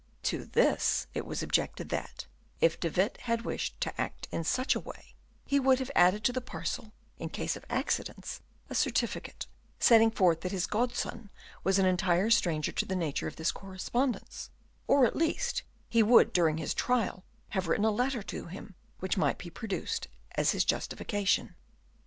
[0.23, 2.25] To this it was objected that,
[2.59, 5.13] if De Witt had wished to act in such a way,
[5.45, 9.45] he would have added to the parcel, in case of accidents, a certificate
[9.77, 11.29] setting forth that his godson
[11.63, 14.49] was an entire stranger to the nature of this correspondence,
[14.87, 19.17] or at least he would during his trial have written a letter to him, which
[19.17, 21.53] might be produced as his justification.